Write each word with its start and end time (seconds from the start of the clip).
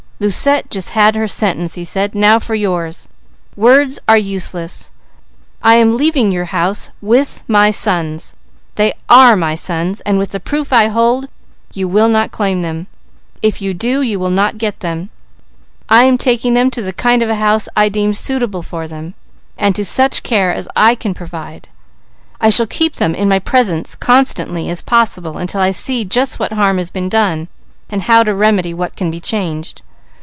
"Lucette 0.23 0.69
just 0.69 0.89
had 0.89 1.15
her 1.15 1.27
sentence," 1.27 1.73
he 1.73 1.83
said, 1.83 2.13
"now 2.13 2.37
for 2.37 2.53
yours! 2.53 3.07
Words 3.55 3.97
are 4.07 4.19
useless! 4.19 4.91
I 5.63 5.77
am 5.77 5.97
leaving 5.97 6.31
your 6.31 6.45
house 6.53 6.91
with 7.01 7.41
my 7.47 7.71
sons. 7.71 8.35
They 8.75 8.93
are 9.09 9.35
my 9.35 9.55
sons, 9.55 9.99
and 10.01 10.19
with 10.19 10.29
the 10.29 10.39
proof 10.39 10.71
I 10.71 10.89
hold, 10.89 11.27
you 11.73 11.87
will 11.87 12.07
not 12.07 12.29
claim 12.29 12.61
them. 12.61 12.85
If 13.41 13.63
you 13.63 13.73
do, 13.73 14.03
you 14.03 14.19
will 14.19 14.29
not 14.29 14.59
get 14.59 14.81
them. 14.81 15.09
I 15.89 16.03
am 16.03 16.19
taking 16.19 16.53
them 16.53 16.69
to 16.69 16.83
the 16.83 16.93
kind 16.93 17.23
of 17.23 17.29
a 17.31 17.35
house 17.41 17.67
I 17.75 17.89
deem 17.89 18.13
suitable 18.13 18.61
for 18.61 18.87
them, 18.87 19.15
and 19.57 19.75
to 19.75 19.83
such 19.83 20.21
care 20.21 20.53
as 20.53 20.69
I 20.75 20.93
can 20.93 21.15
provide. 21.15 21.67
I 22.39 22.51
shall 22.51 22.67
keep 22.67 22.97
them 22.97 23.15
in 23.15 23.27
my 23.27 23.39
presence 23.39 23.95
constantly 23.95 24.69
as 24.69 24.83
possible 24.83 25.39
until 25.39 25.61
I 25.61 25.71
see 25.71 26.05
just 26.05 26.37
what 26.37 26.53
harm 26.53 26.77
has 26.77 26.91
been 26.91 27.09
done, 27.09 27.47
and 27.89 28.03
how 28.03 28.21
to 28.21 28.35
remedy 28.35 28.71
what 28.71 28.95
can 28.95 29.09
be 29.09 29.19
changed. 29.19 29.81